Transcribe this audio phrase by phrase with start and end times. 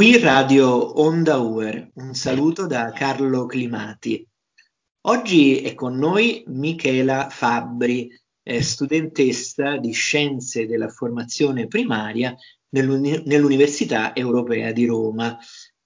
[0.00, 4.26] Qui Radio Onda Uer, un saluto da Carlo Climati.
[5.08, 8.08] Oggi è con noi Michela Fabbri,
[8.60, 12.34] studentessa di Scienze della Formazione Primaria
[12.70, 15.36] nell'Uni- nell'Università Europea di Roma.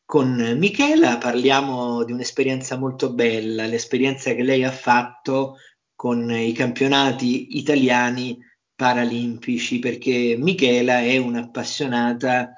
[0.05, 5.56] Con Michela parliamo di un'esperienza molto bella, l'esperienza che lei ha fatto
[5.92, 8.38] con i campionati italiani
[8.77, 12.52] paralimpici, perché Michela è un'appassionata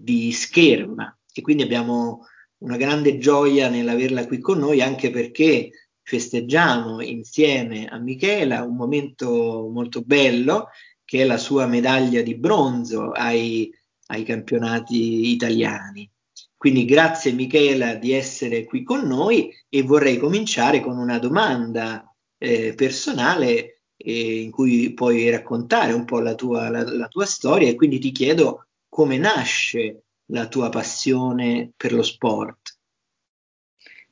[0.00, 2.26] di scherma e quindi abbiamo
[2.58, 5.70] una grande gioia nell'averla qui con noi anche perché
[6.02, 10.68] festeggiamo insieme a Michela un momento molto bello
[11.04, 13.70] che è la sua medaglia di bronzo ai,
[14.06, 16.08] ai campionati italiani.
[16.56, 22.04] Quindi grazie Michela di essere qui con noi e vorrei cominciare con una domanda
[22.38, 27.68] eh, personale eh, in cui puoi raccontare un po' la tua, la, la tua storia
[27.68, 32.76] e quindi ti chiedo come nasce la tua passione per lo sport?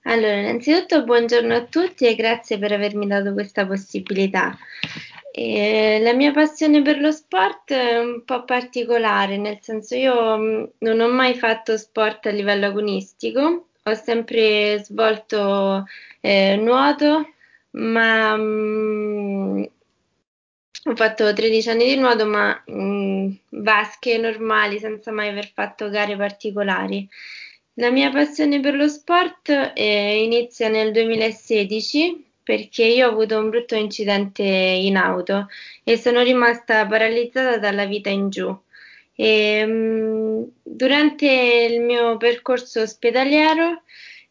[0.05, 4.57] Allora, innanzitutto buongiorno a tutti e grazie per avermi dato questa possibilità.
[5.31, 10.65] E la mia passione per lo sport è un po' particolare, nel senso io mm,
[10.79, 15.85] non ho mai fatto sport a livello agonistico, ho sempre svolto
[16.21, 17.35] eh, nuoto,
[17.73, 19.63] ma mh, mm,
[20.91, 25.91] ho fatto 13 anni di nuoto, ma mh, mm, vasche normali, senza mai aver fatto
[25.91, 27.09] gare particolari.
[27.75, 33.51] La mia passione per lo sport eh, inizia nel 2016 perché io ho avuto un
[33.51, 35.49] brutto incidente in auto
[35.85, 38.59] e sono rimasta paralizzata dalla vita in giù.
[39.15, 41.27] E, mh, mm, durante
[41.71, 43.83] il mio percorso ospedaliero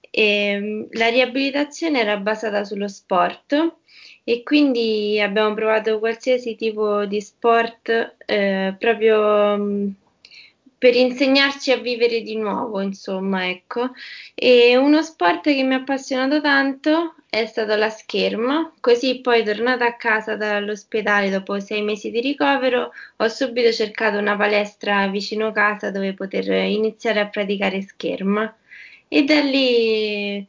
[0.09, 3.75] eh, la riabilitazione era basata sullo sport
[4.30, 9.94] e quindi abbiamo provato qualsiasi tipo di sport eh, proprio mh,
[10.77, 13.92] per insegnarci a vivere di nuovo, insomma, ecco.
[14.36, 19.86] E uno sport che mi ha appassionato tanto è stato la scherma, così poi tornata
[19.86, 25.89] a casa dall'ospedale dopo sei mesi di ricovero, ho subito cercato una palestra vicino casa
[25.89, 28.54] dove poter iniziare a praticare scherma
[29.08, 30.45] e da lì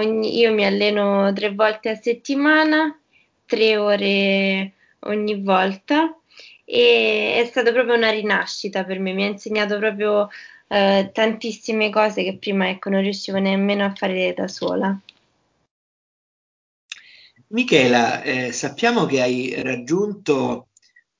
[0.00, 2.98] ogni, io mi alleno tre volte a settimana,
[3.46, 6.16] tre ore ogni volta
[6.64, 10.28] e è stata proprio una rinascita per me, mi ha insegnato proprio
[10.68, 14.98] eh, tantissime cose che prima ecco, non riuscivo nemmeno a fare da sola.
[17.48, 20.68] Michela, eh, sappiamo che hai raggiunto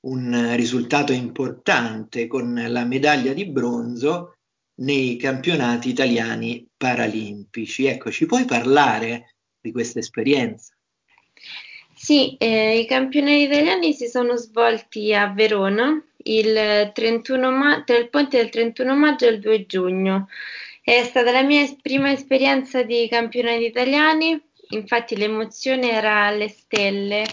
[0.01, 4.37] un risultato importante con la medaglia di bronzo
[4.81, 7.85] nei campionati italiani paralimpici.
[7.85, 10.73] Ecco, ci puoi parlare di questa esperienza?
[11.93, 18.09] Sì, eh, i campionati italiani si sono svolti a Verona il 31 ma- tra il
[18.09, 20.27] ponte del 31 maggio e il 2 giugno.
[20.83, 27.23] È stata la mia es- prima esperienza di campionati italiani, infatti l'emozione era alle stelle.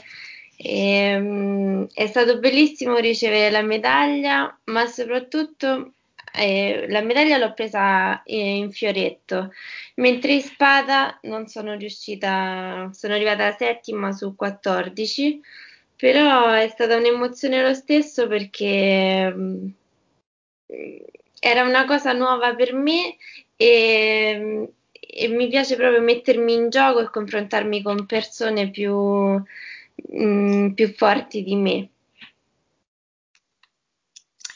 [0.57, 5.93] E, um, è stato bellissimo ricevere la medaglia, ma soprattutto
[6.39, 9.53] eh, la medaglia l'ho presa in fioretto,
[9.97, 15.41] mentre in spada non sono riuscita, sono arrivata settima su 14,
[15.97, 19.73] però è stata un'emozione lo stesso perché mh,
[21.41, 23.17] era una cosa nuova per me
[23.57, 30.93] e, e, mi piace proprio mettermi in gioco e confrontarmi con persone più, mh, più
[30.95, 31.89] forti di me.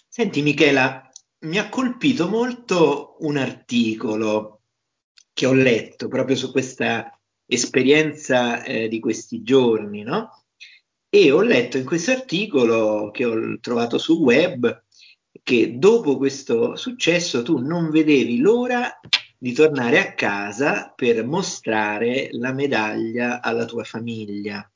[0.08, 1.10] Senti Michela,
[1.42, 4.60] mi ha colpito molto un articolo
[5.32, 10.44] che ho letto proprio su questa esperienza eh, di questi giorni, no?
[11.08, 14.84] E ho letto in questo articolo che ho trovato sul web
[15.42, 19.00] che dopo questo successo tu non vedevi l'ora
[19.36, 24.70] di tornare a casa per mostrare la medaglia alla tua famiglia.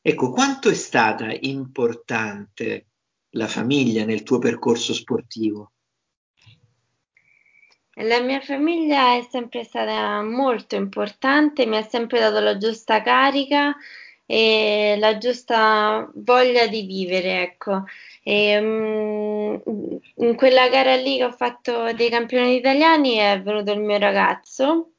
[0.00, 2.86] Ecco, quanto è stata importante
[3.30, 5.72] la famiglia nel tuo percorso sportivo?
[7.96, 13.76] La mia famiglia è sempre stata molto importante, mi ha sempre dato la giusta carica
[14.24, 17.84] e la giusta voglia di vivere, ecco.
[18.22, 19.60] E, um,
[20.16, 24.92] in quella gara lì che ho fatto dei campioni italiani è venuto il mio ragazzo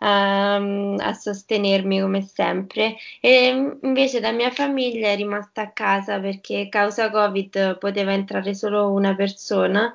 [0.00, 6.68] um, a sostenermi come sempre e invece la mia famiglia è rimasta a casa perché
[6.70, 9.94] causa Covid poteva entrare solo una persona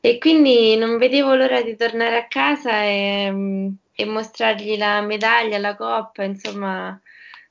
[0.00, 5.76] e quindi non vedevo l'ora di tornare a casa e, e mostrargli la medaglia, la
[5.76, 6.98] coppa, insomma,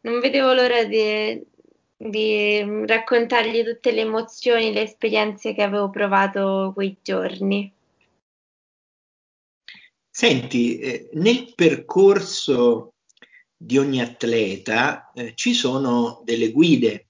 [0.01, 1.39] non vedevo l'ora di,
[1.95, 7.71] di raccontargli tutte le emozioni, le esperienze che avevo provato quei giorni.
[10.09, 12.93] Senti, eh, nel percorso
[13.55, 17.09] di ogni atleta eh, ci sono delle guide,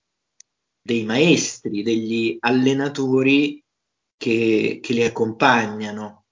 [0.81, 3.63] dei maestri, degli allenatori
[4.19, 6.25] che, che li accompagnano.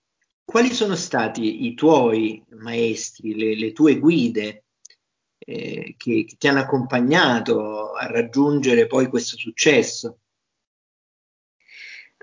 [0.44, 4.66] Quali sono stati i tuoi maestri, le, le tue guide
[5.40, 10.20] eh, che, che ti hanno accompagnato a raggiungere poi questo successo?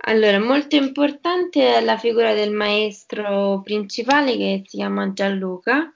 [0.07, 5.91] Allora, molto importante è la figura del maestro principale che si chiama Gianluca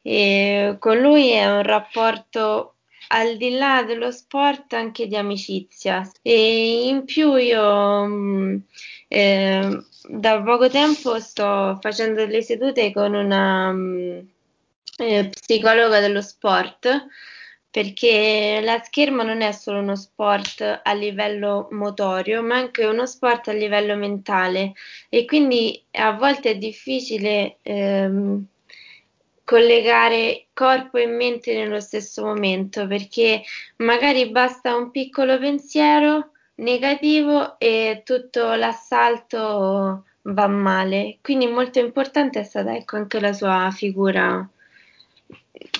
[0.00, 2.78] e con lui è un rapporto
[3.08, 8.56] al di là dello sport anche di amicizia e in più io mm,
[9.14, 13.74] eh, da poco tempo sto facendo delle sedute con una
[14.98, 17.06] eh, psicologa dello sport
[17.70, 23.48] perché la scherma non è solo uno sport a livello motorio, ma anche uno sport
[23.48, 24.74] a livello mentale.
[25.08, 28.44] E quindi a volte è difficile ehm,
[29.44, 33.42] collegare corpo e mente nello stesso momento perché
[33.76, 41.18] magari basta un piccolo pensiero negativo e tutto l'assalto va male.
[41.20, 44.48] Quindi molto importante è stata ecco, anche la sua figura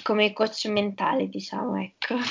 [0.02, 2.16] come coach mentale, diciamo, ecco.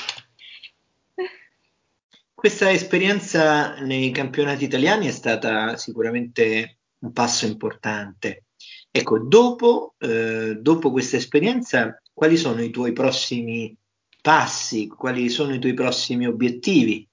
[2.34, 8.46] Questa esperienza nei campionati italiani è stata sicuramente un passo importante.
[8.90, 13.74] Ecco, dopo, eh, dopo questa esperienza, quali sono i tuoi prossimi
[14.20, 14.88] passi?
[14.88, 17.08] Quali sono i tuoi prossimi obiettivi?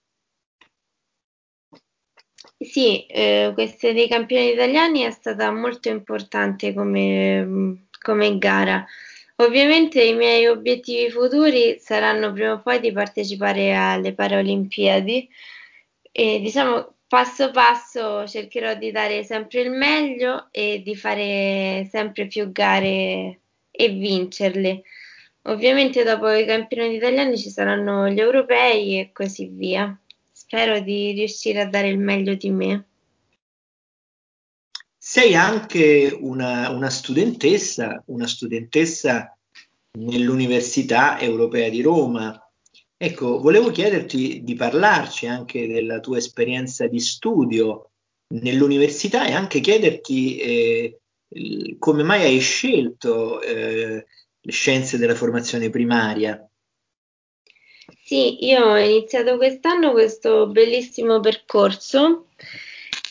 [2.61, 8.85] Sì, eh, questa dei campioni italiani è stata molto importante come, come gara.
[9.37, 15.29] Ovviamente i miei obiettivi futuri saranno prima o poi di partecipare alle Paralimpiadi
[16.11, 22.51] e diciamo passo passo cercherò di dare sempre il meglio e di fare sempre più
[22.51, 23.39] gare
[23.71, 24.81] e vincerle.
[25.43, 29.97] Ovviamente dopo i campionati italiani ci saranno gli europei e così via.
[30.51, 32.87] Spero di riuscire a dare il meglio di me.
[34.97, 39.37] Sei anche una, una studentessa, una studentessa
[39.99, 42.51] nell'Università Europea di Roma.
[42.97, 47.91] Ecco, volevo chiederti di parlarci anche della tua esperienza di studio
[48.33, 50.99] nell'università e anche chiederti eh,
[51.77, 54.03] come mai hai scelto eh,
[54.41, 56.43] le scienze della formazione primaria.
[58.09, 62.29] Sì, io ho iniziato quest'anno questo bellissimo percorso.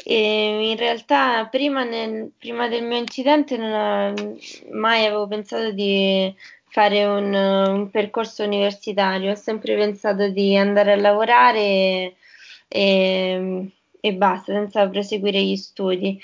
[0.05, 4.39] E in realtà prima, nel, prima del mio incidente non ho,
[4.73, 6.35] mai avevo pensato di
[6.71, 12.17] fare un, un, percorso universitario, ho sempre pensato di andare a lavorare
[12.67, 13.71] e,
[14.01, 16.21] e basta, senza proseguire gli studi.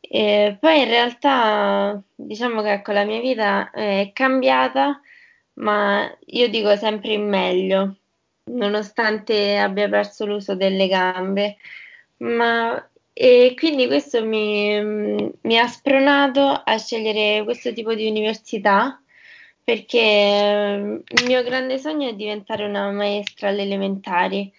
[0.00, 5.00] E poi in realtà diciamo che ecco, la mia vita è cambiata,
[5.54, 7.96] ma io dico sempre in meglio,
[8.48, 11.56] nonostante abbia perso l'uso delle gambe.
[12.18, 14.80] Ma e quindi questo mi,
[15.42, 19.02] mi, ha spronato a scegliere questo tipo di università
[19.68, 24.50] perché il mio grande sogno è diventare una maestra alle elementari,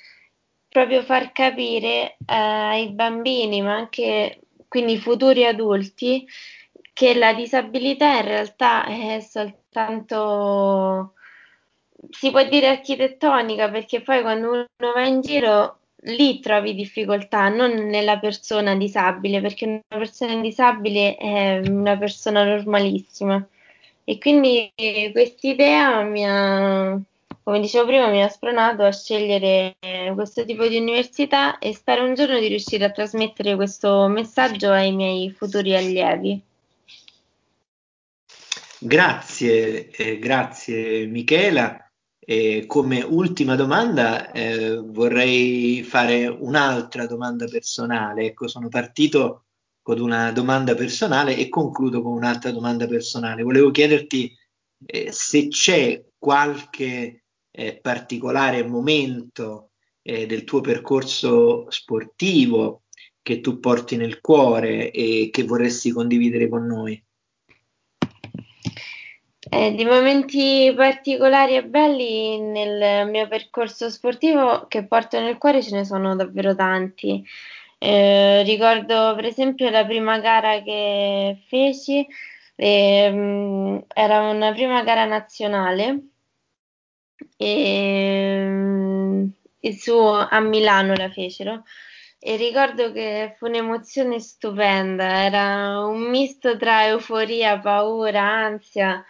[0.67, 6.27] proprio far capire eh, ai bambini, ma anche quindi futuri adulti,
[6.93, 11.13] che la disabilità in realtà è soltanto,
[12.09, 17.71] si può dire architettonica, perché poi quando uno va in giro lì trovi difficoltà, non
[17.87, 23.45] nella persona disabile, perché una persona disabile è una persona normalissima.
[24.03, 24.71] E quindi
[25.11, 26.99] quest'idea mi ha,
[27.43, 29.75] come dicevo prima, mi ha spronato a scegliere
[30.15, 34.93] questo tipo di università e spero un giorno di riuscire a trasmettere questo messaggio ai
[34.93, 36.41] miei futuri allievi.
[38.79, 41.88] Grazie, eh, grazie Michela.
[42.29, 48.27] E come ultima domanda eh, vorrei fare un'altra domanda personale.
[48.27, 49.45] Ecco, sono partito
[49.81, 53.41] con una domanda personale e concludo con un'altra domanda personale.
[53.41, 54.31] Volevo chiederti
[54.85, 59.71] eh, se c'è qualche eh, particolare momento
[60.03, 62.83] eh, del tuo percorso sportivo
[63.23, 67.03] che tu porti nel cuore e che vorresti condividere con noi.
[69.51, 75.75] Eh, di momenti particolari e belli nel mio percorso sportivo che porto nel cuore ce
[75.75, 77.23] ne sono davvero tanti.
[77.79, 82.05] Eh, ricordo per esempio la prima gara che feci,
[82.55, 85.99] eh, era una prima gara nazionale
[87.37, 89.29] e,
[89.59, 91.63] e su, a Milano la fecero
[92.19, 99.03] e ricordo che fu un'emozione stupenda, era un misto tra euforia, paura, ansia,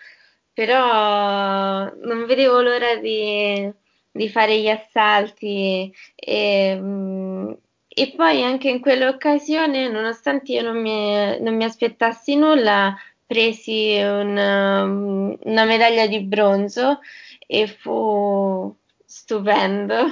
[0.59, 3.71] però non vedevo l'ora di,
[4.11, 7.51] di fare gli assalti e, mm,
[7.87, 12.93] e poi anche in quell'occasione, nonostante io non mi, non mi aspettassi nulla,
[13.25, 16.99] presi una, una medaglia di bronzo
[17.47, 18.75] e fu
[19.05, 20.07] stupendo.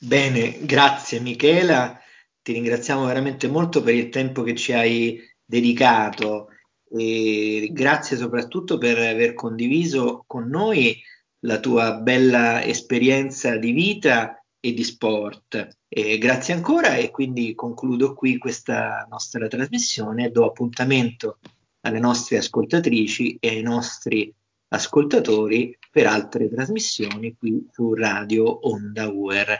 [0.00, 2.00] Bene, grazie Michela,
[2.40, 6.52] ti ringraziamo veramente molto per il tempo che ci hai dedicato
[6.88, 11.00] e grazie soprattutto per aver condiviso con noi
[11.40, 15.78] la tua bella esperienza di vita e di sport.
[15.88, 21.38] E grazie ancora e quindi concludo qui questa nostra trasmissione do appuntamento
[21.80, 24.32] alle nostre ascoltatrici e ai nostri
[24.68, 29.56] ascoltatori per altre trasmissioni qui su Radio Onda UR.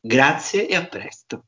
[0.00, 1.46] Grazie e a presto.